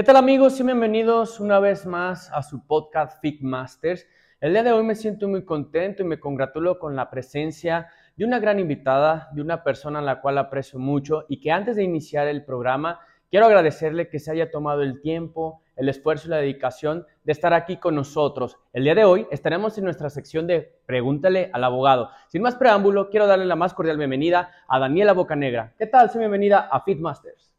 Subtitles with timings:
[0.00, 4.06] ¿Qué tal amigos y bienvenidos una vez más a su podcast Fit Masters?
[4.40, 8.24] El día de hoy me siento muy contento y me congratulo con la presencia de
[8.24, 11.82] una gran invitada, de una persona a la cual aprecio mucho y que antes de
[11.82, 16.38] iniciar el programa quiero agradecerle que se haya tomado el tiempo, el esfuerzo y la
[16.38, 18.56] dedicación de estar aquí con nosotros.
[18.72, 22.08] El día de hoy estaremos en nuestra sección de Pregúntale al abogado.
[22.28, 25.74] Sin más preámbulo, quiero darle la más cordial bienvenida a Daniela Bocanegra.
[25.76, 26.08] ¿Qué tal?
[26.08, 27.49] Soy bienvenida a Fit Masters.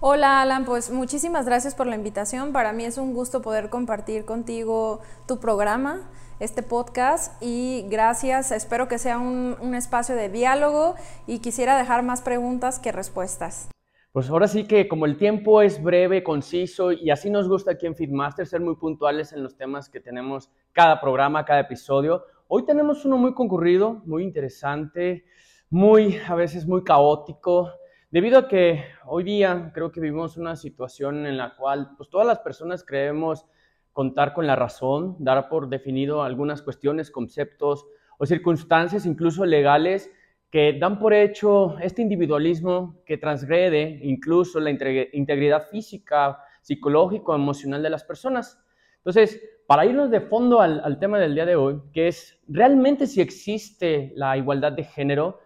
[0.00, 2.52] Hola Alan, pues muchísimas gracias por la invitación.
[2.52, 8.52] Para mí es un gusto poder compartir contigo tu programa, este podcast y gracias.
[8.52, 10.94] Espero que sea un, espacio de diálogo
[11.26, 13.70] y quisiera dejar más preguntas que respuestas.
[14.12, 17.86] Pues ahora sí que como el tiempo es breve, conciso y así nos gusta aquí
[17.86, 22.22] en Feedmaster ser muy puntuales en los temas que tenemos cada programa, cada episodio.
[22.46, 25.24] Hoy tenemos uno muy concurrido, muy interesante,
[25.70, 27.72] muy a veces muy caótico
[28.10, 32.26] Debido a que hoy día creo que vivimos una situación en la cual pues, todas
[32.26, 33.44] las personas creemos
[33.92, 37.84] contar con la razón, dar por definido algunas cuestiones, conceptos
[38.16, 40.10] o circunstancias incluso legales
[40.50, 47.90] que dan por hecho este individualismo que transgrede incluso la integridad física, psicológico, emocional de
[47.90, 48.58] las personas.
[48.96, 53.06] Entonces, para irnos de fondo al, al tema del día de hoy, que es realmente
[53.06, 55.40] si existe la igualdad de género,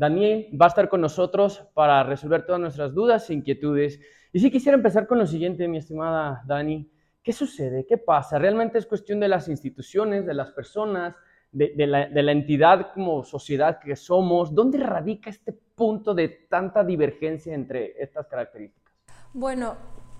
[0.00, 4.00] Daniel va a estar con nosotros para resolver todas nuestras dudas e inquietudes.
[4.32, 6.90] Y si quisiera empezar con lo siguiente, mi estimada Dani,
[7.22, 7.84] ¿qué sucede?
[7.86, 8.38] ¿Qué pasa?
[8.38, 11.14] ¿Realmente es cuestión de las instituciones, de las personas,
[11.52, 14.54] de, la, de la entidad como sociedad que somos?
[14.54, 18.94] ¿Dónde radica este punto de tanta divergencia entre estas características?
[19.34, 19.76] Bueno,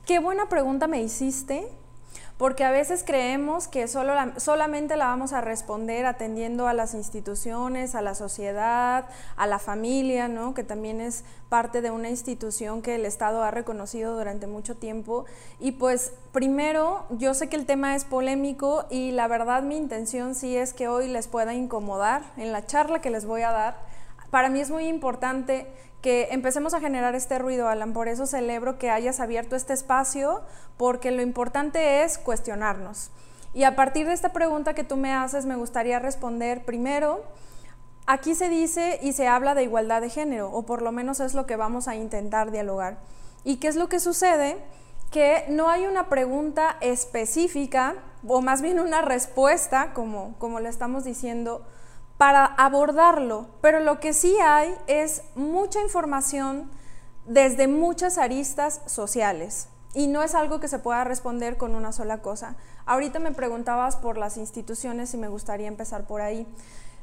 [0.06, 1.68] qué buena pregunta me hiciste
[2.40, 7.94] porque a veces creemos que solo solamente la vamos a responder atendiendo a las instituciones,
[7.94, 9.04] a la sociedad,
[9.36, 10.54] a la familia, ¿no?
[10.54, 15.26] que también es parte de una institución que el Estado ha reconocido durante mucho tiempo.
[15.58, 20.34] Y pues primero, yo sé que el tema es polémico y la verdad mi intención
[20.34, 23.76] sí es que hoy les pueda incomodar en la charla que les voy a dar.
[24.30, 25.66] Para mí es muy importante
[26.02, 27.92] que empecemos a generar este ruido, Alan.
[27.92, 30.42] Por eso celebro que hayas abierto este espacio,
[30.76, 33.10] porque lo importante es cuestionarnos.
[33.52, 37.24] Y a partir de esta pregunta que tú me haces, me gustaría responder primero,
[38.06, 41.34] aquí se dice y se habla de igualdad de género, o por lo menos es
[41.34, 42.98] lo que vamos a intentar dialogar.
[43.44, 44.56] ¿Y qué es lo que sucede?
[45.10, 47.96] Que no hay una pregunta específica,
[48.26, 51.66] o más bien una respuesta, como, como le estamos diciendo,
[52.20, 56.70] para abordarlo, pero lo que sí hay es mucha información
[57.24, 62.18] desde muchas aristas sociales y no es algo que se pueda responder con una sola
[62.18, 62.56] cosa.
[62.84, 66.46] Ahorita me preguntabas por las instituciones y me gustaría empezar por ahí.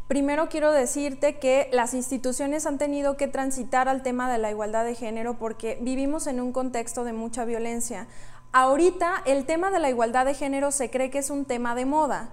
[0.07, 4.85] Primero quiero decirte que las instituciones han tenido que transitar al tema de la igualdad
[4.85, 8.06] de género porque vivimos en un contexto de mucha violencia.
[8.51, 11.85] Ahorita el tema de la igualdad de género se cree que es un tema de
[11.85, 12.29] moda,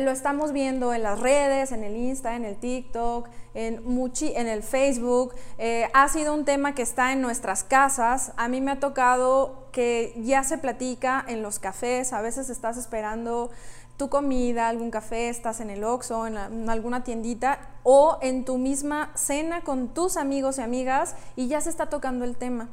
[0.00, 4.62] lo estamos viendo en las redes, en el Insta, en el TikTok, en, en el
[4.62, 5.34] Facebook.
[5.58, 8.32] Eh, ha sido un tema que está en nuestras casas.
[8.36, 12.12] A mí me ha tocado que ya se platica en los cafés.
[12.12, 13.50] A veces estás esperando
[13.96, 18.58] tu comida, algún café, estás en el Oxxo, en, en alguna tiendita o en tu
[18.58, 22.68] misma cena con tus amigos y amigas y ya se está tocando el tema.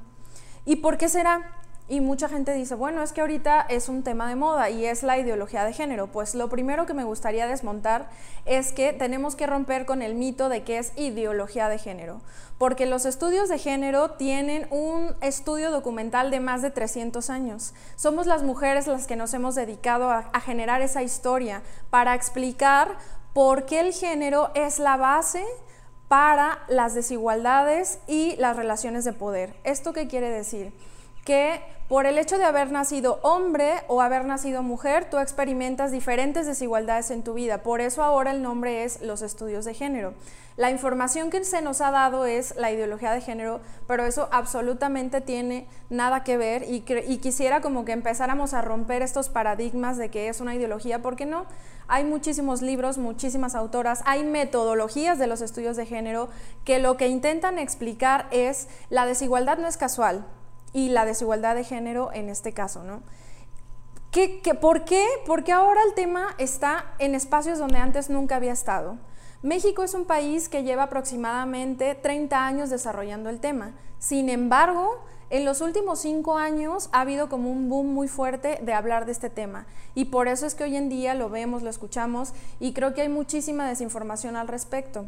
[0.66, 1.59] ¿Y por qué será?
[1.91, 5.01] Y mucha gente dice, bueno, es que ahorita es un tema de moda y es
[5.01, 6.05] la ideología de género.
[6.05, 8.09] Pues lo primero que me gustaría desmontar
[8.45, 12.22] es que tenemos que romper con el mito de que es ideología de género,
[12.59, 17.73] porque los estudios de género tienen un estudio documental de más de 300 años.
[17.95, 22.97] Somos las mujeres las que nos hemos dedicado a, generar esa historia para explicar
[23.33, 25.44] por qué el género es la base
[26.07, 29.56] para las desigualdades y las relaciones de poder.
[29.63, 30.71] ¿Esto qué quiere decir?
[31.29, 36.47] Que por el hecho de haber nacido hombre o haber nacido mujer, tú experimentas diferentes
[36.47, 37.62] desigualdades en tu vida.
[37.62, 40.16] Por eso ahora el nombre es los estudios de género.
[40.57, 45.21] La información que se nos ha dado es la ideología de género, pero eso absolutamente
[45.21, 50.30] tiene nada que ver y, quisiera como que empezáramos a romper estos paradigmas de que
[50.30, 51.45] es una ideología, porque no.
[51.88, 56.30] Hay muchísimos libros, muchísimas autoras, hay metodologías de los estudios de género
[56.65, 60.25] que lo que intentan explicar es la desigualdad no es casual,
[60.74, 63.01] y la desigualdad de género en este caso, ¿no?
[64.12, 65.06] ¿Qué, por qué?
[65.27, 68.98] Porque ahora el tema está en espacios donde antes nunca había estado.
[69.44, 73.74] México es un país que lleva aproximadamente 30 años desarrollando el tema.
[74.00, 78.74] Sin embargo, en los últimos cinco años ha habido como un boom muy fuerte de
[78.74, 81.69] hablar de este tema y por eso es que hoy en día lo vemos, lo
[81.69, 85.07] escuchamos y creo que hay muchísima desinformación al respecto.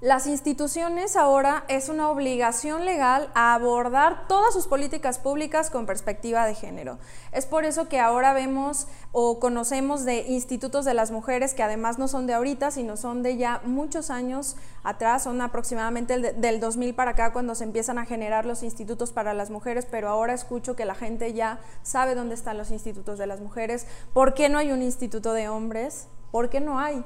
[0.00, 6.46] Las instituciones ahora es una obligación legal a abordar todas sus políticas públicas con perspectiva
[6.46, 7.00] de género.
[7.32, 11.98] Es por eso que ahora vemos o conocemos de institutos de las mujeres que además
[11.98, 14.54] no son de ahorita, sino son de ya muchos años
[14.84, 19.34] atrás, son aproximadamente del 2000 para acá cuando se empiezan a generar los institutos para
[19.34, 23.26] las mujeres, pero ahora escucho que la gente ya sabe dónde están los institutos de
[23.26, 23.84] las mujeres.
[24.12, 26.06] ¿Por qué no hay un instituto de hombres?
[26.30, 27.04] ¿Por qué no hay?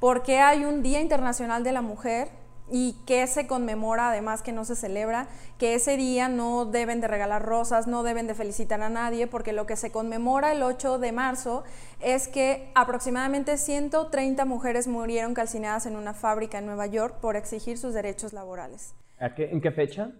[0.00, 2.28] Porque hay un Día Internacional de la Mujer
[2.70, 5.28] y que se conmemora, además que no se celebra,
[5.58, 9.52] que ese día no deben de regalar rosas, no deben de felicitar a nadie, porque
[9.52, 11.64] lo que se conmemora el 8 de marzo
[12.00, 17.78] es que aproximadamente 130 mujeres murieron calcinadas en una fábrica en Nueva York por exigir
[17.78, 18.94] sus derechos laborales.
[19.18, 20.12] ¿En qué fecha?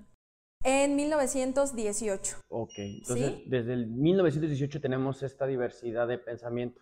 [0.64, 2.38] En 1918.
[2.48, 6.80] Ok, entonces desde el 1918 tenemos esta diversidad de pensamiento.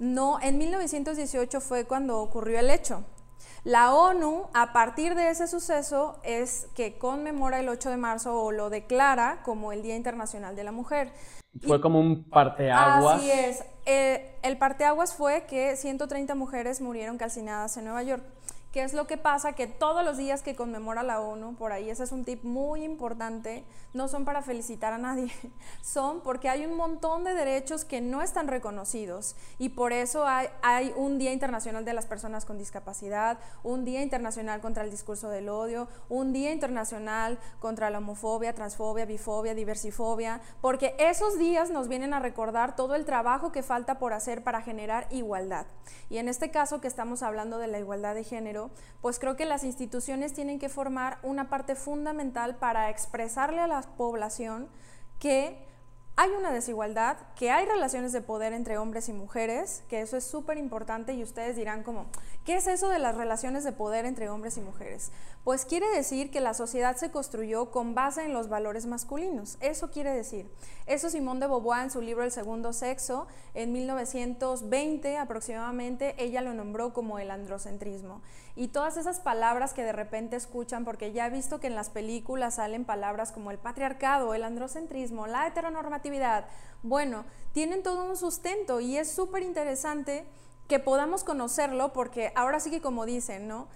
[0.00, 3.04] No, en 1918 fue cuando ocurrió el hecho.
[3.64, 8.50] La ONU, a partir de ese suceso, es que conmemora el 8 de marzo o
[8.50, 11.12] lo declara como el Día Internacional de la Mujer.
[11.66, 13.18] Fue como un parteaguas.
[13.18, 13.62] Así es.
[13.84, 18.24] Eh, el parteaguas fue que 130 mujeres murieron calcinadas en Nueva York.
[18.72, 19.54] ¿Qué es lo que pasa?
[19.54, 22.84] Que todos los días que conmemora la ONU, por ahí ese es un tip muy
[22.84, 23.64] importante,
[23.94, 25.32] no son para felicitar a nadie,
[25.82, 30.46] son porque hay un montón de derechos que no están reconocidos y por eso hay,
[30.62, 35.30] hay un Día Internacional de las Personas con Discapacidad, un Día Internacional contra el Discurso
[35.30, 41.88] del Odio, un Día Internacional contra la homofobia, transfobia, bifobia, diversifobia, porque esos días nos
[41.88, 45.66] vienen a recordar todo el trabajo que falta por hacer para generar igualdad.
[46.08, 48.59] Y en este caso que estamos hablando de la igualdad de género,
[49.00, 53.80] pues creo que las instituciones tienen que formar una parte fundamental para expresarle a la
[53.80, 54.68] población
[55.18, 55.70] que
[56.16, 60.24] hay una desigualdad, que hay relaciones de poder entre hombres y mujeres, que eso es
[60.24, 62.06] súper importante y ustedes dirán como,
[62.44, 65.12] ¿qué es eso de las relaciones de poder entre hombres y mujeres?
[65.42, 69.90] Pues quiere decir que la sociedad se construyó con base en los valores masculinos, eso
[69.90, 70.50] quiere decir.
[70.84, 76.52] Eso Simone de Beauvoir en su libro El segundo sexo, en 1920 aproximadamente, ella lo
[76.52, 78.20] nombró como el androcentrismo.
[78.54, 81.88] Y todas esas palabras que de repente escuchan, porque ya he visto que en las
[81.88, 86.44] películas salen palabras como el patriarcado, el androcentrismo, la heteronormatividad,
[86.82, 90.26] bueno, tienen todo un sustento y es súper interesante
[90.68, 93.68] que podamos conocerlo porque ahora sí que como dicen, ¿no?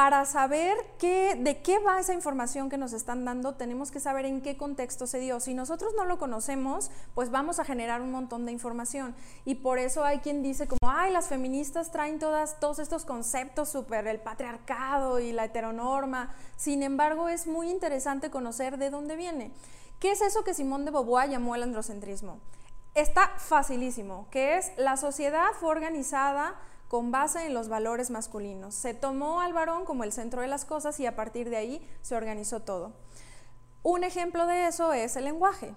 [0.00, 4.24] Para saber qué, de qué va esa información que nos están dando, tenemos que saber
[4.24, 5.40] en qué contexto se dio.
[5.40, 9.14] Si nosotros no lo conocemos, pues vamos a generar un montón de información.
[9.44, 13.68] Y por eso hay quien dice como, ay, las feministas traen todas, todos estos conceptos
[13.68, 16.34] súper, el patriarcado y la heteronorma.
[16.56, 19.52] Sin embargo, es muy interesante conocer de dónde viene.
[19.98, 22.38] ¿Qué es eso que Simón de Beauvoir llamó el androcentrismo?
[22.94, 26.56] Está facilísimo, que es la sociedad fue organizada
[26.90, 28.74] con base en los valores masculinos.
[28.74, 31.88] Se tomó al varón como el centro de las cosas y a partir de ahí
[32.02, 32.92] se organizó todo.
[33.84, 35.72] Un ejemplo de eso es el lenguaje.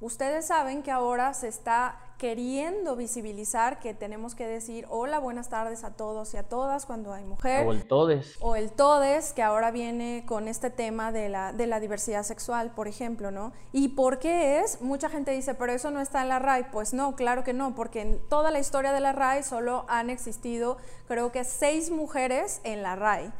[0.00, 5.82] Ustedes saben que ahora se está queriendo visibilizar que tenemos que decir hola, buenas tardes
[5.82, 7.66] a todos y a todas cuando hay mujer.
[7.66, 8.36] O el todes.
[8.40, 12.70] O el todes, que ahora viene con este tema de la, de la diversidad sexual,
[12.70, 13.52] por ejemplo, ¿no?
[13.72, 14.80] ¿Y por qué es?
[14.80, 16.70] Mucha gente dice, pero eso no está en la RAI.
[16.70, 20.10] Pues no, claro que no, porque en toda la historia de la RAI solo han
[20.10, 20.76] existido,
[21.08, 23.32] creo que seis mujeres en la RAI.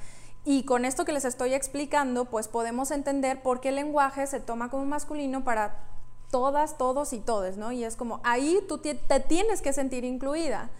[0.45, 4.41] Y con esto que les estoy explicando, pues podemos entender por qué el lenguaje se
[4.41, 5.98] toma como masculino para
[6.31, 7.73] todas, todos y todes, ¿no?
[7.73, 10.71] Y es como, ahí tú te, tienes que sentir incluida.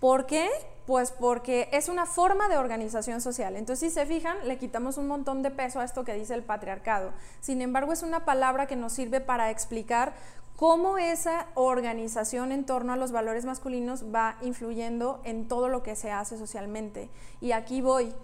[0.00, 0.48] ¿Por qué?
[0.86, 3.56] Pues porque es una forma de organización social.
[3.56, 6.42] Entonces, si se fijan, le quitamos un montón de peso a esto que dice el
[6.42, 7.12] patriarcado.
[7.40, 10.14] Sin embargo, es una palabra que nos sirve para explicar
[10.56, 15.94] cómo esa organización en torno a los valores masculinos va influyendo en todo lo que
[15.94, 17.10] se hace socialmente.
[17.40, 18.14] Y aquí voy.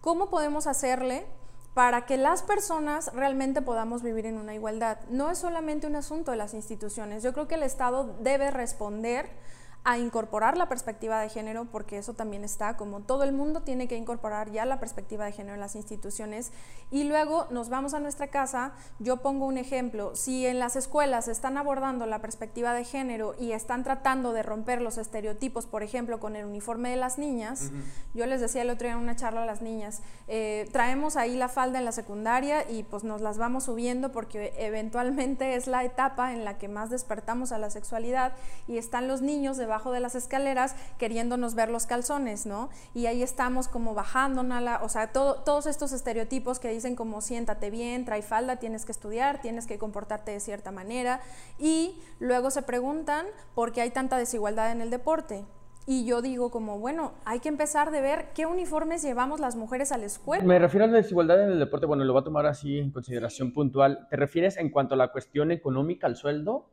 [0.00, 1.26] ¿Cómo podemos hacerle
[1.74, 4.98] para que las personas realmente podamos vivir en una igualdad.
[5.10, 7.22] No es solamente un asunto de las instituciones.
[7.22, 9.28] Yo creo que el Estado debe responder
[9.84, 13.86] a incorporar la perspectiva de género, porque eso también está, como todo el mundo tiene
[13.86, 16.52] que incorporar ya la perspectiva de género en las instituciones.
[16.90, 21.28] Y luego nos vamos a nuestra casa, yo pongo un ejemplo, si en las escuelas
[21.28, 26.18] están abordando la perspectiva de género y están tratando de romper los estereotipos, por ejemplo,
[26.18, 27.70] con el uniforme de las niñas,
[28.14, 31.36] yo les decía el otro día en una charla a las niñas, eh, traemos ahí
[31.36, 35.84] la falda en la secundaria y pues nos las vamos subiendo porque eventualmente es la
[35.84, 38.32] etapa en la que más despertamos a la sexualidad
[38.66, 42.70] y están los niños de de las escaleras queriéndonos ver los calzones, ¿no?
[42.94, 44.44] Y ahí estamos como bajando,
[44.82, 49.40] o sea, todos estos estereotipos que dicen como siéntate bien, trae falda, tienes que estudiar,
[49.40, 51.20] tienes que comportarte de cierta manera
[51.58, 55.44] y luego se preguntan por qué hay tanta desigualdad en el deporte.
[55.86, 59.92] Y yo digo como, bueno, hay que empezar de ver qué uniformes llevamos las mujeres
[59.92, 60.42] a la escuela.
[60.42, 62.90] Me refiero a la desigualdad en el deporte, bueno, lo voy a tomar así en
[62.90, 64.06] consideración puntual.
[64.08, 66.70] ¿Te refieres en cuanto a la cuestión económica, al sueldo?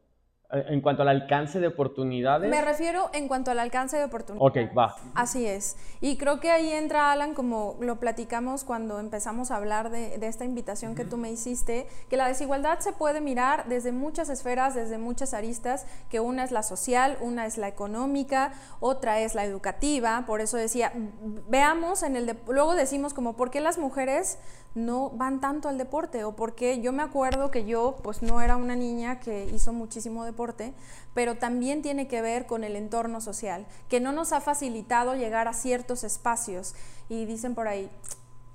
[0.53, 2.49] En cuanto al alcance de oportunidades.
[2.49, 4.67] Me refiero en cuanto al alcance de oportunidades.
[4.67, 4.95] Ok, va.
[5.15, 5.77] Así es.
[6.01, 10.43] Y creo que ahí entra, Alan, como lo platicamos cuando empezamos a hablar de, esta
[10.43, 14.97] invitación que tú me hiciste, que la desigualdad se puede mirar desde muchas esferas, desde
[14.97, 20.25] muchas aristas, que una es la social, una es la económica, otra es la educativa.
[20.27, 20.91] Por eso decía,
[21.49, 22.37] veamos en el...
[22.47, 24.37] luego decimos como, ¿por qué las mujeres
[24.73, 28.55] no van tanto al deporte o porque yo me acuerdo que yo pues no era
[28.55, 30.40] una niña que hizo muchísimo deporte,
[31.13, 35.47] pero también tiene que ver con el entorno social, que no nos ha facilitado llegar
[35.47, 36.73] a ciertos espacios
[37.09, 37.89] y dicen por ahí,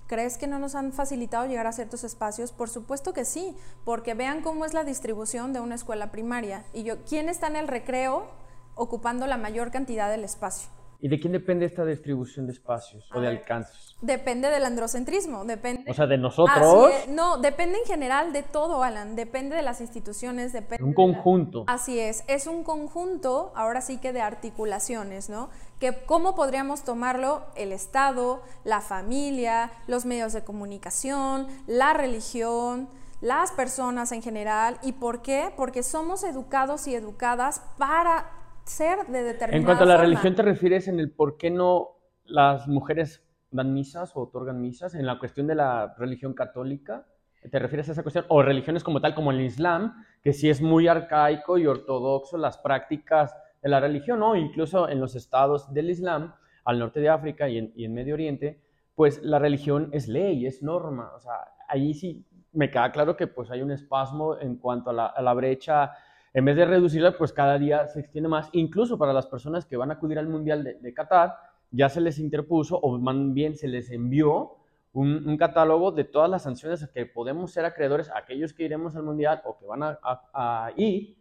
[0.07, 2.53] ¿Crees que no nos han facilitado llegar a ciertos espacios?
[2.53, 6.65] Por supuesto que sí, porque vean cómo es la distribución de una escuela primaria.
[6.73, 8.29] Y yo, ¿quién está en el recreo
[8.77, 10.69] ocupando la mayor cantidad del espacio?
[11.01, 13.97] ¿Y de quién depende esta distribución de espacios o de alcances?
[14.01, 15.91] Depende del androcentrismo, depende.
[15.91, 16.91] O sea, de nosotros.
[17.09, 19.17] no, depende en general de todo, Alan.
[19.17, 20.85] Depende de las instituciones, depende.
[20.85, 21.65] Un conjunto.
[21.67, 25.51] así es, es un conjunto, ahora sí que de articulaciones, ¿no?
[25.81, 32.89] Que cómo podríamos tomarlo el Estado, la familia, los medios de comunicación, la religión,
[33.21, 34.79] las personas en general.
[34.83, 35.53] ¿Y por qué?
[35.57, 38.31] Porque somos educados y educadas para
[38.67, 41.99] ser de determinada En cuanto a la religión, ¿te refieres en el por qué no
[42.25, 44.95] las mujeres dan misas o otorgan misas?
[44.95, 47.07] En la cuestión de la religión católica,
[47.51, 48.27] ¿te refieres a esa cuestión?
[48.29, 52.59] O religiones como tal, como el Islam, que sí es muy arcaico y ortodoxo las
[52.59, 54.35] prácticas de la religión, ¿no?
[54.35, 58.61] Incluso en los estados del Islam, al norte de África y en, Medio Oriente,
[58.95, 61.13] pues la religión es ley, es norma.
[61.15, 61.35] O sea,
[61.69, 65.23] ahí sí me queda claro que pues hay un espasmo en cuanto a la, a
[65.23, 65.93] la brecha
[66.37, 68.51] en vez de reducirla, pues cada día se extiende más.
[68.53, 71.35] Incluso para las personas que van a acudir al Mundial de, Qatar,
[71.71, 74.59] ya se les interpuso o más bien se les envió
[74.93, 79.05] un, catálogo de todas las sanciones que podemos ser acreedores a aquellos que iremos al
[79.05, 79.99] Mundial o que van a,
[80.35, 81.17] a ir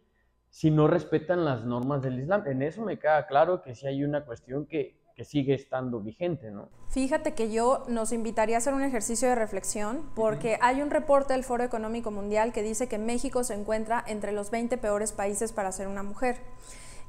[0.50, 2.42] si no respetan las normas del Islam.
[2.46, 6.50] En eso me queda claro que sí hay una cuestión que, que sigue estando vigente,
[6.50, 6.68] ¿no?
[6.90, 11.32] Fíjate que yo nos invitaría a hacer un ejercicio de reflexión porque hay un reporte
[11.32, 15.52] del Foro Económico Mundial que dice que México se encuentra entre los 20 peores países
[15.52, 16.36] para ser una mujer.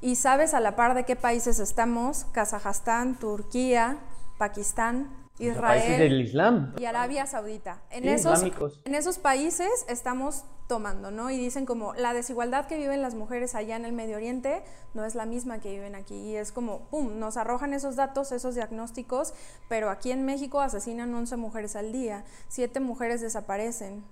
[0.00, 3.98] Y sabes a la par de qué países estamos, Kazajstán, Turquía,
[4.38, 6.74] Pakistán, Israel Islam.
[6.78, 7.82] y Arabia Saudita.
[7.90, 11.30] En, esos, en esos países estamos tomando, ¿no?
[11.30, 14.62] Y dicen como la desigualdad que viven las mujeres allá en el Medio Oriente
[14.94, 16.14] no es la misma que viven aquí.
[16.14, 19.32] Y es como, ¡pum!, nos arrojan esos datos, esos diagnósticos,
[19.68, 24.04] pero aquí en México asesinan 11 mujeres al día, 7 mujeres desaparecen,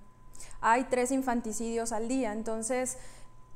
[0.59, 2.33] hay 3 infanticidios al día.
[2.33, 2.97] Entonces,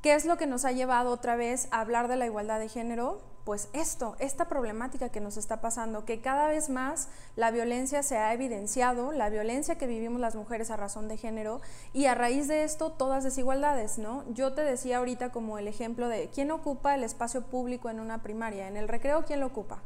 [0.00, 2.68] ¿qué es lo que nos ha llevado otra vez a hablar de la igualdad de
[2.68, 3.31] género?
[3.44, 8.16] Pues esto, esta problemática que nos está pasando, que cada vez más la violencia se
[8.16, 11.60] ha evidenciado, la violencia que vivimos las mujeres a razón de género,
[11.92, 14.24] y a raíz de esto todas desigualdades, ¿no?
[14.32, 18.22] Yo te decía ahorita como el ejemplo de quién ocupa el espacio público en una
[18.22, 19.82] primaria, en el recreo, ¿quién lo ocupa?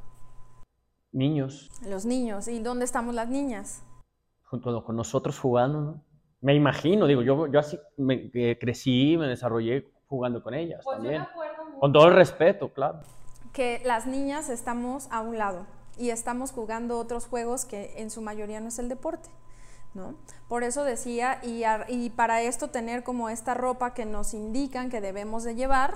[1.12, 1.70] Niños.
[1.88, 3.82] Los niños, ¿y dónde estamos las niñas?
[4.42, 6.02] Junto con nosotros jugando, ¿no?
[6.42, 11.26] Me imagino, digo, yo, yo así me, crecí, me desarrollé jugando con ellas pues también.
[11.80, 13.00] Con todo el respeto, claro
[13.56, 15.64] que las niñas estamos a un lado
[15.96, 19.30] y estamos jugando otros juegos que en su mayoría no es el deporte.
[19.94, 20.14] ¿No?
[20.46, 25.42] Por eso decía, y, para esto tener como esta ropa que nos indican que debemos
[25.42, 25.94] de llevar,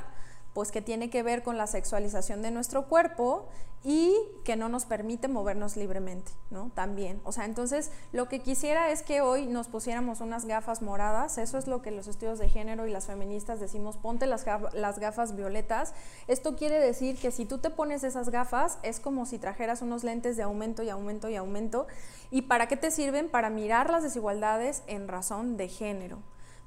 [0.54, 3.48] pues que tiene que ver con la sexualización de nuestro cuerpo
[3.82, 4.14] y
[4.44, 6.70] que no nos permite movernos libremente, ¿no?
[6.74, 7.20] También.
[7.24, 11.56] O sea, entonces lo que quisiera es que hoy nos pusiéramos unas gafas moradas, eso
[11.56, 15.34] es lo que los estudios de género y las feministas decimos, ponte las, las gafas
[15.34, 15.94] violetas.
[16.28, 20.04] Esto quiere decir que si tú te pones esas gafas es como si trajeras unos
[20.04, 21.86] lentes de aumento y aumento y aumento.
[22.30, 23.30] ¿Y para qué te sirven?
[23.30, 26.18] Para mirar las desigualdades en razón de género.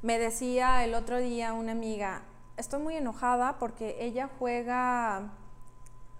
[0.01, 2.23] Me decía el otro día una amiga,
[2.57, 5.33] estoy muy enojada porque ella juega...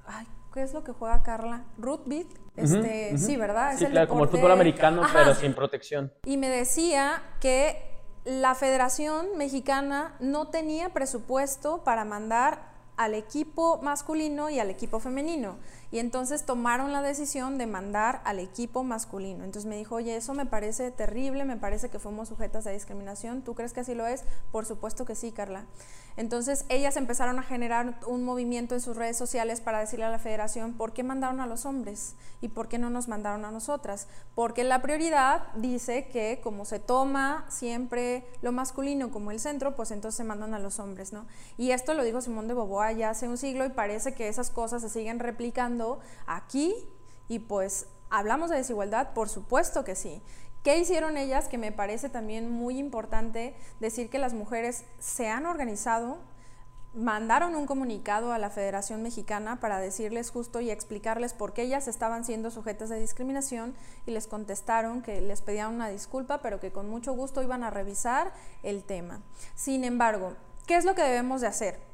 [0.06, 1.64] Ay, ¿Qué es lo que juega Carla?
[1.80, 2.28] Rugby.
[2.56, 3.76] Este, Sí, ¿verdad?
[3.78, 6.14] sí, claro, como el fútbol americano, pero sin protección.
[6.26, 7.94] Y me decía que
[8.26, 15.58] la Federación Mexicana no tenía presupuesto para mandar al equipo masculino y al equipo femenino.
[15.94, 19.44] Y entonces tomaron la decisión de mandar al equipo masculino.
[19.44, 23.44] Entonces me dijo, oye, eso me parece terrible, me parece que fuimos sujetas a discriminación.
[23.44, 24.24] ¿Tú crees que así lo es?
[24.52, 25.66] Por supuesto que sí, Carla.
[26.16, 30.20] Entonces ellas empezaron a generar un movimiento en sus redes sociales para decirle a la
[30.20, 34.08] federación por qué mandaron a los hombres y por qué no nos mandaron a nosotras.
[34.34, 39.92] Porque la prioridad dice que como se toma siempre lo masculino como el centro, pues
[39.92, 41.26] entonces se mandan a los hombres, ¿no?
[41.58, 44.50] Y esto lo dijo Simón de Boboa ya hace un siglo y parece que esas
[44.50, 45.83] cosas se siguen replicando
[46.26, 46.74] aquí
[47.28, 50.22] y pues hablamos de desigualdad, por supuesto que sí.
[50.64, 51.50] ¿Qué hicieron ellas?
[51.50, 56.20] Que me parece también muy importante decir que las mujeres se han organizado,
[56.94, 61.90] mandaron un comunicado a la Federación Mexicana para decirles justo y explicarles por qué ellas
[61.90, 63.76] estaban siendo sujetas de discriminación
[64.06, 67.70] y les contestaron que les pedían una disculpa, pero que con mucho gusto iban a
[67.70, 69.22] revisar el tema.
[69.56, 70.34] Sin embargo,
[70.66, 71.93] ¿qué es lo que debemos de hacer?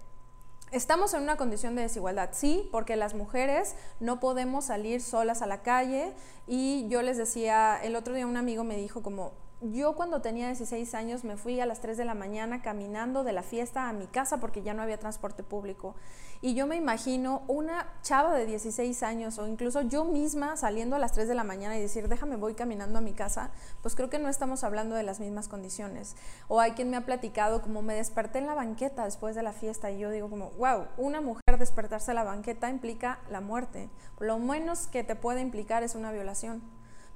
[0.72, 5.48] Estamos en una condición de desigualdad, sí, porque las mujeres no podemos salir solas a
[5.48, 6.14] la calle
[6.46, 10.46] y yo les decía, el otro día un amigo me dijo como, yo cuando tenía
[10.46, 13.94] 16 años me fui a las 3 de la mañana caminando de la fiesta a
[13.94, 15.96] mi casa porque ya no había transporte público.
[16.42, 21.00] Y yo me imagino una chava de 16 años o incluso yo misma saliendo a
[21.00, 24.10] las 3 de la mañana y decir, déjame voy caminando a mi casa, pues creo
[24.10, 26.16] que no estamos hablando de las mismas condiciones.
[26.48, 29.52] O hay quien me ha platicado como me desperté en la banqueta después de la
[29.52, 33.90] fiesta y yo digo como, wow, una mujer despertarse en la banqueta implica la muerte.
[34.20, 36.62] Lo menos que te puede implicar es una violación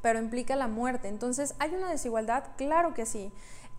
[0.02, 1.08] pero implica la muerte.
[1.08, 2.44] Entonces, ¿hay una desigualdad?
[2.58, 3.32] Claro que sí.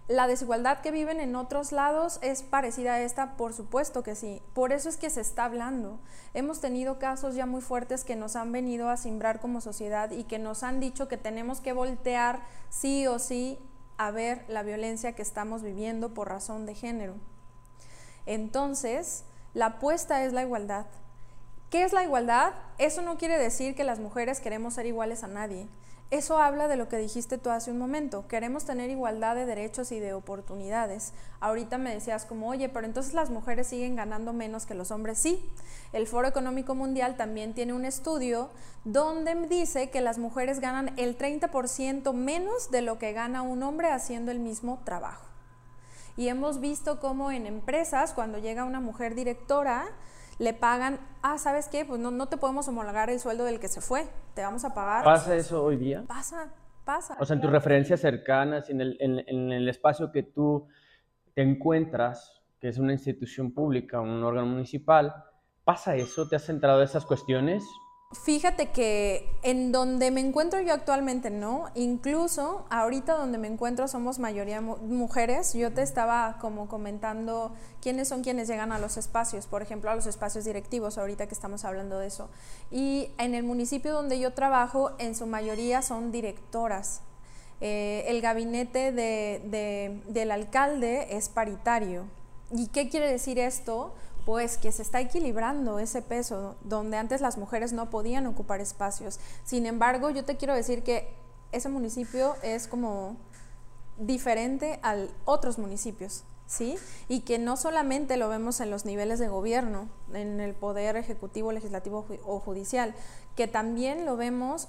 [0.07, 4.43] La desigualdad que viven en otros lados es parecida a esta, por supuesto que sí.
[4.53, 5.99] Por eso es que se está hablando.
[6.35, 10.25] Hemos tenido casos ya muy fuertes que nos han venido a simbrar como sociedad y
[10.25, 13.59] que nos han dicho que tenemos que voltear sí o sí
[13.97, 17.15] a ver la violencia que estamos viviendo por razón de género.
[18.27, 20.85] Entonces, la apuesta es la igualdad.
[21.71, 22.53] ¿Qué es la igualdad?
[22.77, 25.67] Eso no quiere decir que las mujeres queremos ser iguales a nadie.
[26.11, 28.29] Eso habla de lo que dijiste tú hace un momento.
[28.29, 31.13] Queremos tener igualdad de derechos y de oportunidades.
[31.41, 35.19] Ahorita me decías como, oye, pero entonces las mujeres siguen ganando menos que los hombres.
[35.19, 35.45] Sí,
[35.93, 38.51] el Foro Económico Mundial también tiene un estudio
[38.85, 43.91] donde dice que las mujeres ganan el 30% menos de lo que gana un hombre
[43.91, 45.25] haciendo el mismo trabajo.
[46.17, 49.87] Y hemos visto cómo en empresas, cuando llega una mujer directora,
[50.39, 51.85] le pagan, ah, ¿sabes qué?
[51.85, 54.75] Pues no, no te podemos homologar el sueldo del que se fue, te vamos a
[54.75, 55.05] pagar.
[55.05, 56.05] ¿Pasa eso hoy día?
[56.07, 56.53] Pasa,
[56.85, 57.17] pasa.
[57.21, 60.67] O sea, en tus referencias cercanas, en el, en, en el espacio que tú
[61.35, 65.15] te encuentras, que es una institución pública, un órgano municipal,
[65.65, 66.29] ¿pasa eso?
[66.29, 67.65] ¿Te has centrado en esas cuestiones?
[68.23, 74.19] Fíjate que en donde me encuentro yo actualmente no, incluso ahorita donde me encuentro somos
[74.19, 75.53] mayoría mujeres.
[75.53, 79.97] Yo te estaba como comentando quiénes son quienes llegan a los espacios, por ejemplo, a
[79.97, 82.29] los espacios directivos, ahorita que estamos hablando de eso.
[82.71, 87.01] Y en el municipio donde yo trabajo, en su mayoría son directoras.
[87.61, 92.05] Eh, el gabinete del alcalde es paritario.
[92.53, 93.95] ¿Y qué quiere decir esto?
[94.25, 99.21] Pues que se está equilibrando ese peso, donde antes las mujeres no podían ocupar espacios.
[99.45, 101.15] Sin embargo, yo te quiero decir que
[101.53, 103.17] ese municipio es como
[103.99, 106.77] diferente a otros municipios, ¿sí?
[107.09, 111.53] Y que no solamente lo vemos en los niveles de gobierno, en el poder ejecutivo,
[111.53, 112.95] legislativo o judicial,
[113.37, 114.69] que también lo vemos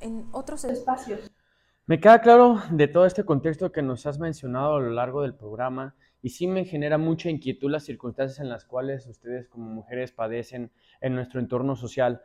[0.00, 1.30] en otros espacios.
[1.86, 5.34] Me queda claro de todo este contexto que nos has mencionado a lo largo del
[5.34, 10.12] programa y sí me genera mucha inquietud las circunstancias en las cuales ustedes como mujeres
[10.12, 12.22] padecen en nuestro entorno social.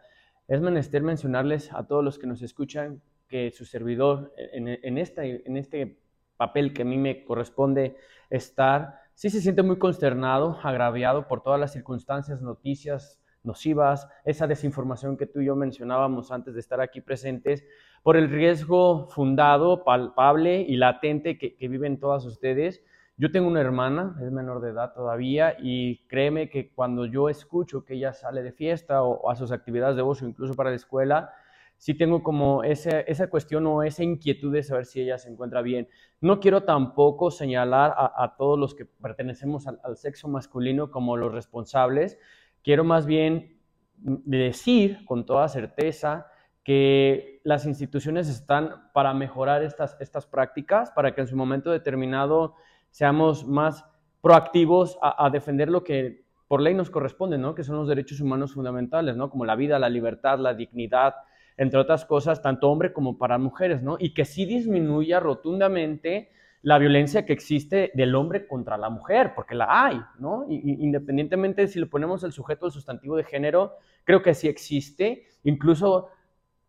[0.47, 5.99] Es menester mencionarles a todos los que nos escuchan que su servidor en, en, este
[6.38, 7.95] papel que a mí me corresponde
[8.29, 15.17] estar, sí se siente muy consternado, agraviado por todas las circunstancias, noticias nocivas, esa desinformación
[15.17, 17.65] que tú y yo mencionábamos antes de estar aquí presentes,
[18.01, 22.84] por el riesgo fundado, palpable y latente que viven todas ustedes
[23.17, 27.86] yo tengo una hermana, es menor de edad todavía, y créeme que cuando yo escucho
[27.86, 31.32] que ella sale de fiesta o, a sus actividades de ocio, incluso para la escuela,
[31.78, 35.62] sí tengo como esa, esa cuestión o esa inquietud de saber si ella se encuentra
[35.62, 35.88] bien.
[36.21, 41.32] No quiero tampoco señalar a, todos los que pertenecemos al, al sexo masculino como los
[41.32, 42.17] responsables,
[42.63, 43.60] quiero más bien
[43.95, 46.28] decir con toda certeza
[46.63, 52.56] que las instituciones están para mejorar estas, estas prácticas, para que en su momento determinado
[52.93, 53.86] seamos más
[54.21, 57.56] proactivos a, defender lo que por ley nos corresponde, ¿no?
[57.56, 59.32] Que son los derechos humanos fundamentales, ¿no?
[59.32, 61.15] Como la vida, la libertad, la dignidad,
[61.58, 63.97] entre otras cosas, tanto hombre como para mujeres, ¿no?
[63.99, 66.29] Y que sí disminuya rotundamente
[66.62, 70.45] la violencia que existe del hombre contra la mujer, porque la hay, ¿no?
[70.47, 75.25] independientemente de si le ponemos el sujeto del sustantivo de género, creo que sí existe.
[75.43, 76.10] Incluso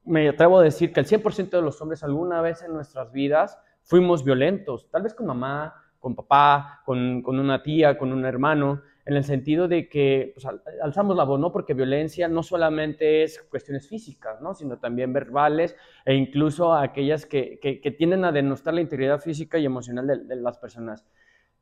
[0.04, 3.58] me atrevo a decir que el 100% de los hombres alguna vez en nuestras vidas
[3.84, 8.82] fuimos violentos, tal vez con mamá, con papá, con, con, una tía, con un hermano,
[9.06, 10.46] en el sentido de que pues,
[10.82, 11.50] alzamos la voz, ¿no?
[11.50, 14.52] Porque violencia no solamente es cuestiones físicas, ¿no?
[14.52, 19.64] Sino también verbales e incluso aquellas que, que, tienden a denostar la integridad física y
[19.64, 21.06] emocional de, las personas.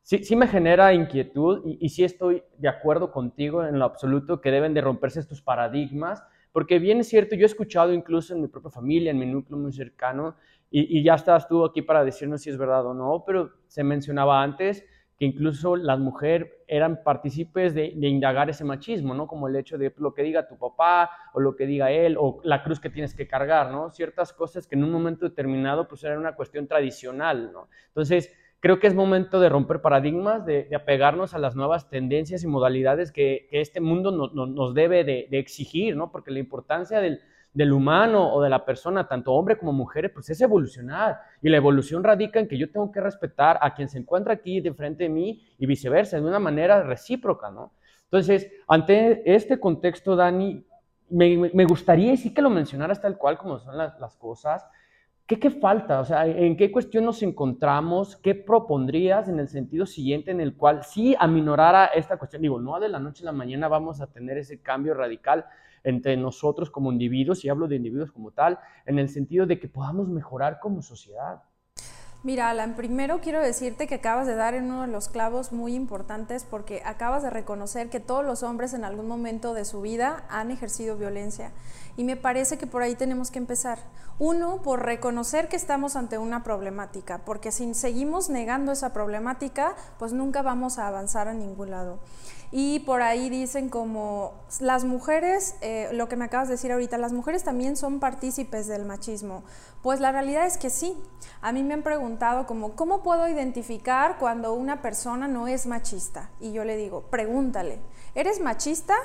[0.02, 4.40] Sí, sí, me genera inquietud y, y sí estoy de acuerdo contigo en lo absoluto
[4.40, 8.42] que deben de romperse estos paradigmas Porque bien es cierto, yo he escuchado incluso en
[8.42, 10.36] mi propia familia, en mi núcleo muy cercano,
[10.74, 14.42] y, ya estás tú aquí para decirnos si es verdad o no, pero se mencionaba
[14.42, 14.84] antes
[15.18, 19.26] que incluso las mujeres eran partícipes de, indagar ese machismo, ¿no?
[19.26, 22.40] Como el hecho de lo que diga tu papá o lo que diga él o
[22.42, 23.90] la cruz que tienes que cargar, ¿no?
[23.90, 27.68] Ciertas cosas que en un momento determinado pues era una cuestión tradicional, ¿no?
[27.88, 32.46] Entonces, creo que es momento de romper paradigmas, de, apegarnos a las nuevas tendencias y
[32.46, 36.10] modalidades que, este mundo nos debe de, de, exigir, ¿no?
[36.10, 37.20] Porque la importancia del,
[37.54, 41.20] del humano o de la persona, tanto hombre como mujeres, pues es evolucionar.
[41.42, 44.60] Y la evolución radica en que yo tengo que respetar a quien se encuentra aquí
[44.60, 47.72] de frente de mí y viceversa, de una manera recíproca, ¿no?
[48.04, 50.64] Entonces, ante este contexto, Dani,
[51.10, 54.66] me, gustaría sí que lo mencionaras tal cual como son las, cosas.
[55.32, 56.00] ¿Qué, ¿Qué falta?
[56.00, 58.16] O sea, ¿en qué cuestión nos encontramos?
[58.16, 62.42] ¿Qué propondrías en el sentido siguiente en el cual sí aminorara esta cuestión?
[62.42, 65.46] Digo, no de la noche a la mañana vamos a tener ese cambio radical,
[65.84, 69.68] entre nosotros como individuos, y hablo de individuos como tal, en el sentido de que
[69.68, 71.40] podamos mejorar como sociedad.
[72.24, 75.74] Mira, Alan, primero quiero decirte que acabas de dar en uno de los clavos muy
[75.74, 80.24] importantes porque acabas de reconocer que todos los hombres en algún momento de su vida
[80.28, 81.50] han ejercido violencia.
[81.96, 83.80] Y me parece que por ahí tenemos que empezar.
[84.18, 90.12] Uno, por reconocer que estamos ante una problemática, porque si seguimos negando esa problemática, pues
[90.12, 91.98] nunca vamos a avanzar a ningún lado.
[92.54, 96.98] Y por ahí dicen como las mujeres, eh, lo que me acabas de decir ahorita,
[96.98, 99.42] las mujeres también son partícipes del machismo.
[99.80, 100.94] Pues la realidad es que sí.
[101.40, 106.28] A mí me han preguntado como, ¿cómo puedo identificar cuando una persona no es machista?
[106.40, 107.80] Y yo le digo, pregúntale,
[108.14, 108.96] ¿eres machista?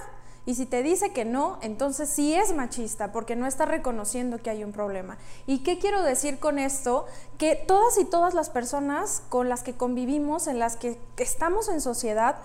[0.46, 4.50] Y si te dice que no, entonces sí es machista porque no está reconociendo que
[4.50, 4.97] hay un problema.
[5.46, 7.06] ¿Y qué quiero decir con esto?
[7.38, 11.82] Que todas y todas las personas con las que convivimos, en las que estamos en
[11.82, 12.38] sociedad,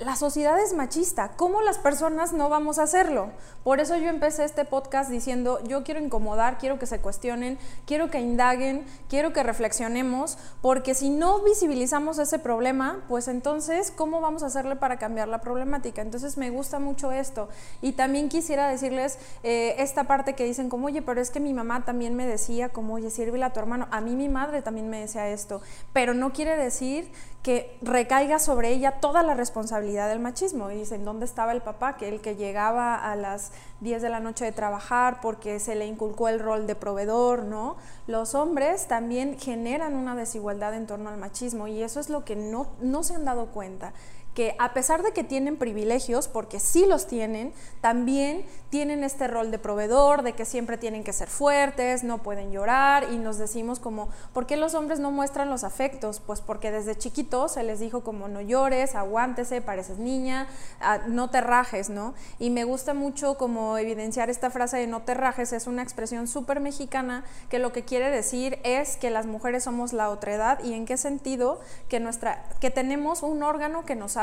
[0.00, 1.32] la sociedad es machista.
[1.36, 3.30] ¿Cómo las personas no vamos a hacerlo?
[3.62, 8.10] Por eso yo empecé este podcast diciendo, yo quiero incomodar, quiero que se cuestionen, quiero
[8.10, 14.42] que indaguen, quiero que reflexionemos, porque si no visibilizamos ese problema, pues entonces, ¿cómo vamos
[14.42, 16.02] a hacerle para cambiar la problemática?
[16.02, 17.48] Entonces me gusta mucho esto.
[17.80, 21.54] Y también quisiera decirles eh, esta parte que dicen como, oye, pero es que mi
[21.54, 23.86] mamá también me decía como, oye, sírvela a tu hermano.
[23.92, 27.12] A mí mi madre también me decía esto, pero no quiere decir
[27.44, 30.70] que recaiga sobre ella toda la responsabilidad del machismo.
[30.70, 31.98] Y dicen, ¿dónde estaba el papá?
[31.98, 33.52] Que el que llegaba a las
[33.84, 37.76] 10 de la noche de trabajar porque se le inculcó el rol de proveedor, ¿no?
[38.08, 42.34] Los hombres también generan una desigualdad en torno al machismo y eso es lo que
[42.34, 43.92] no, no se han dado cuenta
[44.34, 49.52] que a pesar de que tienen privilegios, porque sí los tienen, también tienen este rol
[49.52, 53.78] de proveedor, de que siempre tienen que ser fuertes, no pueden llorar y nos decimos
[53.78, 56.20] como, ¿por qué los hombres no muestran los afectos?
[56.20, 60.48] Pues porque desde chiquitos se les dijo como no llores, aguántese, pareces niña,
[60.80, 62.14] ah, no te rajes, ¿no?
[62.40, 66.26] Y me gusta mucho como evidenciar esta frase de no te rajes, es una expresión
[66.26, 70.74] súper mexicana que lo que quiere decir es que las mujeres somos la otredad y
[70.74, 74.16] en qué sentido que, nuestra, que tenemos un órgano que nos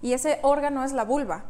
[0.00, 1.44] y ese órgano es la vulva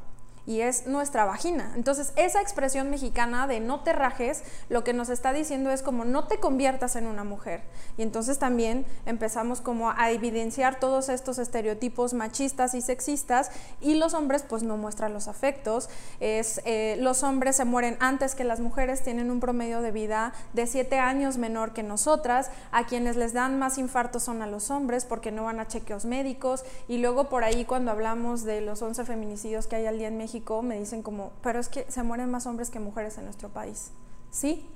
[0.46, 1.72] y es nuestra vagina.
[1.76, 6.04] Entonces, esa expresión mexicana de no te rajes, lo que nos está diciendo es como
[6.04, 7.62] no te conviertas en una mujer.
[7.96, 13.50] Y entonces también empezamos como a evidenciar todos estos estereotipos machistas y sexistas
[13.80, 15.88] y los hombres pues no muestran los afectos.
[16.20, 20.32] Es, eh, los hombres se mueren antes que las mujeres, tienen un promedio de vida
[20.52, 22.50] de 7 años menor que nosotras.
[22.70, 26.04] A quienes les dan más infartos son a los hombres porque no van a chequeos
[26.04, 26.64] médicos.
[26.88, 30.16] Y luego por ahí cuando hablamos de los 11 feminicidios que hay al día en
[30.16, 30.31] México,
[30.62, 33.90] me dicen como, pero es que se mueren más hombres que mujeres en nuestro país.
[34.30, 34.66] ¿Sí?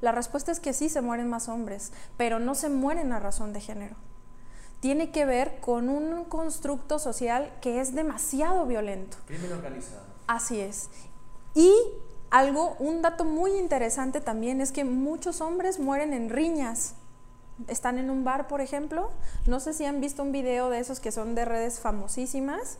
[0.00, 3.52] La respuesta es que sí, se mueren más hombres, pero no se mueren a razón
[3.52, 3.96] de género.
[4.80, 9.16] Tiene que ver con un constructo social que es demasiado violento.
[9.26, 10.02] Crimen organizado.
[10.26, 10.90] Así es.
[11.54, 11.72] Y
[12.30, 16.94] algo, un dato muy interesante también es que muchos hombres mueren en riñas.
[17.68, 19.10] Están en un bar, por ejemplo.
[19.46, 22.78] No sé si han visto un video de esos que son de redes famosísimas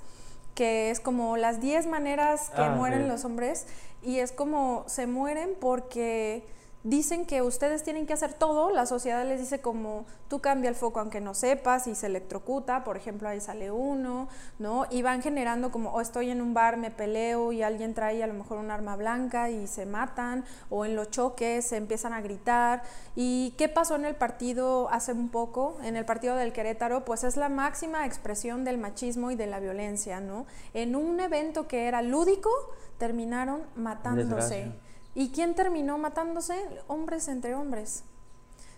[0.55, 3.67] que es como las 10 maneras que ah, mueren los hombres
[4.03, 6.45] y es como se mueren porque
[6.85, 10.77] dicen que ustedes tienen que hacer todo, la sociedad les dice como tú cambia el
[10.77, 14.85] foco aunque no sepas y se electrocuta, por ejemplo ahí sale uno, ¿no?
[14.91, 18.27] Y van generando como o estoy en un bar, me peleo y alguien trae a
[18.27, 22.21] lo mejor un arma blanca y se matan, o en los choques se empiezan a
[22.21, 22.83] gritar.
[23.17, 25.79] ¿Y qué pasó en el partido hace un poco?
[25.83, 29.59] En el partido del Querétaro, pues es la máxima expresión del machismo y de la
[29.59, 30.47] violencia, ¿no?
[30.75, 32.51] En un evento que era lúdico,
[32.99, 34.84] terminaron matándose.
[35.15, 36.55] ¿Y quién terminó matándose?
[36.87, 38.05] Hombres entre hombres.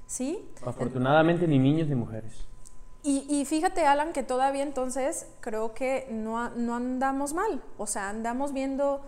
[0.07, 0.49] ¿Sí?
[0.64, 2.46] Afortunadamente ni niños ni mujeres.
[3.09, 7.62] Y, fíjate, Alan, que todavía entonces creo que no, no andamos mal.
[7.79, 9.01] O sea, andamos viendo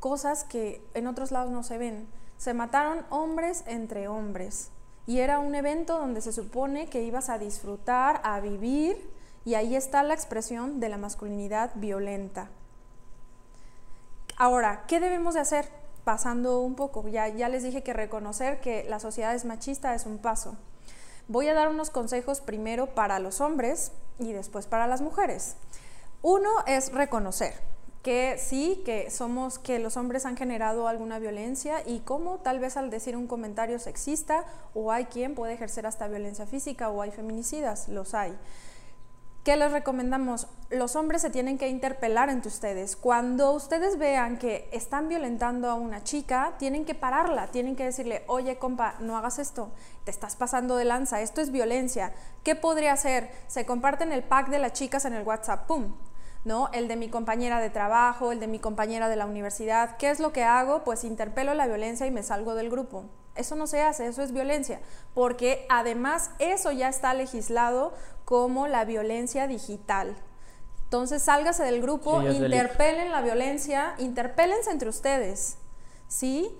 [0.00, 2.06] cosas que en otros lados no se ven.
[2.36, 4.70] Se mataron hombres entre hombres.
[5.06, 9.10] Y era un evento donde se supone que ibas a disfrutar, a vivir,
[9.46, 12.50] y ahí está la expresión de la masculinidad violenta.
[14.36, 15.70] Ahora, ¿qué debemos de hacer?
[16.08, 20.06] Pasando un poco, ya, ya les dije que reconocer que la sociedad es machista es
[20.06, 20.56] un paso.
[21.26, 25.56] Voy a dar unos consejos primero para los hombres y después para las mujeres.
[26.22, 27.52] Uno es reconocer
[28.02, 32.78] que sí, que somos, que los hombres han generado alguna violencia y cómo tal vez
[32.78, 37.10] al decir un comentario sexista o hay quien puede ejercer hasta violencia física o hay
[37.10, 38.34] feminicidas, los hay.
[39.48, 40.46] ¿Qué les recomendamos?
[40.68, 42.96] Los hombres se tienen que interpelar entre ustedes.
[42.96, 48.24] Cuando ustedes vean que están violentando a una chica, tienen que pararla, tienen que decirle,
[48.26, 49.70] oye compa, no hagas esto,
[50.04, 52.12] te estás pasando de lanza, esto es violencia.
[52.44, 53.30] ¿Qué podría hacer?
[53.46, 55.94] Se comparten el pack de las chicas en el WhatsApp, ¡pum!
[56.44, 56.68] ¿no?
[56.74, 59.96] El de mi compañera de trabajo, el de mi compañera de la universidad.
[59.96, 60.84] ¿Qué es lo que hago?
[60.84, 63.06] Pues interpelo la violencia y me salgo del grupo.
[63.38, 64.80] Eso no se hace, eso es violencia,
[65.14, 70.16] porque además eso ya está legislado como la violencia digital.
[70.84, 75.58] Entonces, sálgase del grupo, interpelen la violencia, interpélense entre ustedes,
[76.08, 76.50] ¿sí?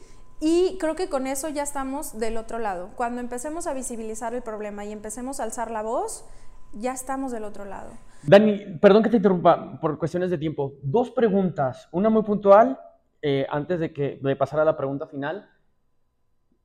[0.40, 2.90] Y creo que con eso ya estamos del otro lado.
[2.94, 6.24] Cuando empecemos a visibilizar el problema y empecemos a alzar la voz,
[6.72, 7.90] ya estamos del otro lado.
[8.22, 10.74] Dani, perdón que te interrumpa por cuestiones de tiempo.
[10.82, 12.78] Dos preguntas, una muy puntual,
[13.22, 15.48] eh, antes de, que, de pasar a la pregunta final.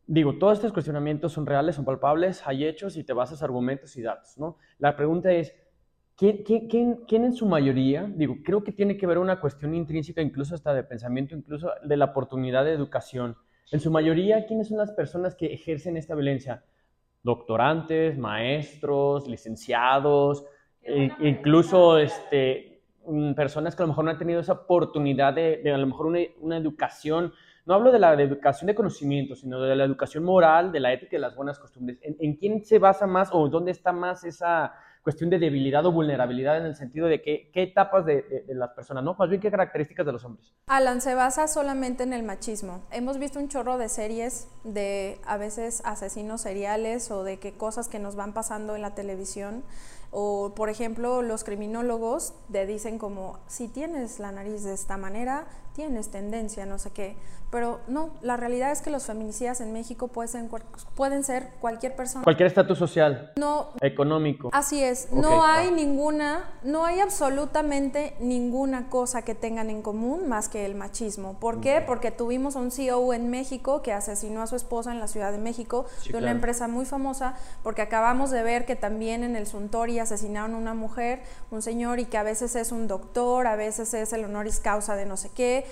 [0.06, 4.02] Digo, todos estos cuestionamientos son reales, son palpables, hay hechos y te basas argumentos y
[4.02, 4.58] datos, ¿no?
[4.78, 5.56] La pregunta es,
[6.18, 10.22] ¿quién, quién, quién, en su mayoría, digo, creo que tiene que ver una cuestión intrínseca,
[10.22, 13.38] incluso hasta de pensamiento, incluso de la oportunidad de educación.
[13.72, 16.66] En su mayoría, ¿quiénes son las personas que ejercen esta violencia?
[17.24, 20.46] Doctorantes, maestros, licenciados,
[20.82, 25.62] e incluso este, mm, personas que a lo mejor no han tenido esa oportunidad de,
[25.64, 27.32] de a lo mejor una, una educación
[27.66, 31.16] no hablo de la educación de conocimiento, sino de la educación moral, de la ética
[31.16, 31.98] y de las buenas costumbres.
[32.02, 36.58] ¿En, quién se basa más o dónde está más esa cuestión de debilidad o vulnerabilidad
[36.58, 39.16] en el sentido de qué etapas de, las personas, ¿no?
[39.16, 40.54] Más bien qué características de los hombres.
[40.68, 42.84] Alan, se basa solamente en el machismo.
[42.92, 47.90] Hemos visto un chorro de series de a veces asesinos seriales o de qué cosas
[47.90, 49.64] que nos van pasando en la televisión.
[50.16, 55.48] O, por ejemplo, los criminólogos te dicen como, si tienes la nariz de esta manera,
[55.74, 57.18] tienes tendencia, no sé qué.
[57.54, 60.64] Pero no, la realidad es que los feminicidas en México pueden ser,
[60.96, 62.24] pueden ser cualquier persona.
[62.24, 63.32] Cualquier estatus social.
[63.36, 63.70] No.
[63.80, 64.50] Económico.
[64.52, 65.12] Así es.
[65.12, 70.74] no hay ninguna, no hay absolutamente ninguna cosa que tengan en común más que el
[70.74, 71.40] machismo.
[71.40, 71.84] ¿Por qué?
[71.86, 75.38] Porque tuvimos un CEO en México que asesinó a su esposa en la Ciudad de
[75.38, 80.00] México, de una empresa muy famosa, porque acabamos de ver que también en el Suntory
[80.00, 83.94] asesinaron a una mujer, un señor, y que a veces es un doctor, a veces
[83.94, 85.68] es el honoris causa de no sé qué,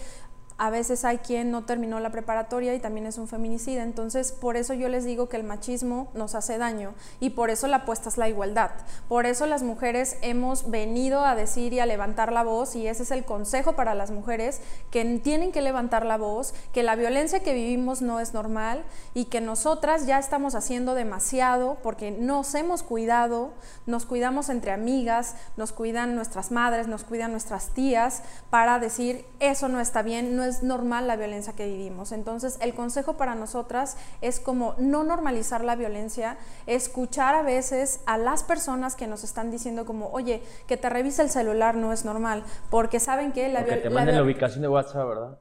[0.62, 3.82] a veces hay quien no terminó la preparatoria y también es un feminicida.
[3.82, 7.66] Entonces, por eso yo les digo que el machismo nos hace daño y por eso
[7.66, 8.70] la apuesta es la igualdad.
[9.08, 13.02] Por eso las mujeres hemos venido a decir y a levantar la voz y ese
[13.02, 17.40] es el consejo para las mujeres que tienen que levantar la voz, que la violencia
[17.40, 18.84] que vivimos no es normal
[19.16, 23.50] y que nosotras ya estamos haciendo demasiado porque nos hemos cuidado,
[23.88, 28.22] nos cuidamos entre amigas, nos cuidan nuestras madres, nos cuidan nuestras tías
[28.52, 32.12] para decir eso no está bien, no es es normal la violencia que vivimos.
[32.12, 36.38] Entonces, el consejo para nosotras es como no normalizar la violencia,
[36.68, 41.22] escuchar a veces a las personas que nos están diciendo como, oye, que te revise
[41.22, 43.90] el celular no es normal, porque saben que la violencia...
[43.90, 45.38] te manden la ubicación de WhatsApp, ¿verdad?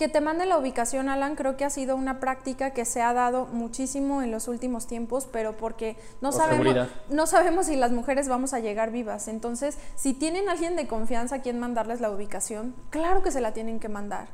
[0.00, 3.12] Que te mande la ubicación, Alan, creo que ha sido una práctica que se ha
[3.12, 8.26] dado muchísimo en los últimos tiempos, pero porque no, sabemos, no sabemos si las mujeres
[8.26, 9.28] vamos a llegar vivas.
[9.28, 13.52] Entonces, si tienen alguien de confianza a quien mandarles la ubicación, claro que se la
[13.52, 14.28] tienen que mandar,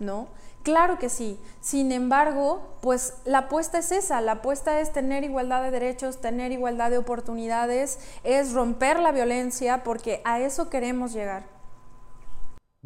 [0.00, 0.28] ¿no?
[0.62, 1.40] Claro que sí.
[1.62, 6.52] Sin embargo, pues la apuesta es esa, la apuesta es tener igualdad de derechos, tener
[6.52, 11.55] igualdad de oportunidades, es romper la violencia, porque a eso queremos llegar.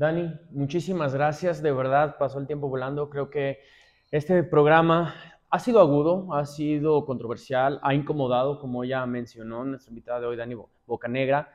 [0.00, 1.60] Dani, muchísimas gracias.
[1.60, 3.10] De verdad, pasó el tiempo volando.
[3.10, 3.58] Creo que
[4.10, 5.14] este programa
[5.50, 10.36] ha sido agudo, ha sido controversial, ha incomodado, como ya mencionó nuestra invitada de hoy,
[10.38, 11.52] Dani Bocanegra.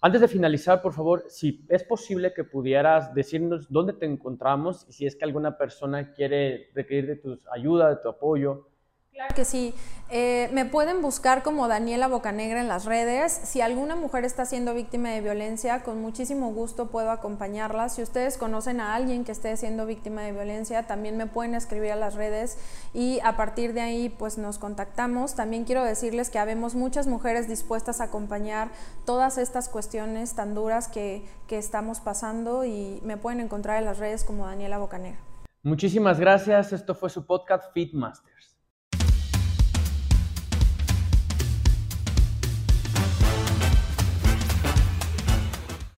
[0.00, 4.92] Antes de finalizar, por favor, si es posible que pudieras decirnos dónde te encontramos y
[4.92, 8.70] si es que alguna persona quiere requerir de tu ayuda, de tu apoyo,
[9.14, 9.72] Claro que sí.
[10.10, 13.32] Eh, me pueden buscar como Daniela Bocanegra en las redes.
[13.32, 17.88] Si alguna mujer está siendo víctima de violencia, con muchísimo gusto puedo acompañarla.
[17.90, 21.92] Si ustedes conocen a alguien que esté siendo víctima de violencia, también me pueden escribir
[21.92, 22.58] a las redes
[22.92, 25.36] y a partir de ahí pues nos contactamos.
[25.36, 28.70] También quiero decirles que habemos muchas mujeres dispuestas a acompañar
[29.06, 33.98] todas estas cuestiones tan duras que, que estamos pasando y me pueden encontrar en las
[33.98, 35.20] redes como Daniela Bocanegra.
[35.62, 36.72] Muchísimas gracias.
[36.72, 38.53] Esto fue su podcast Fit Masters.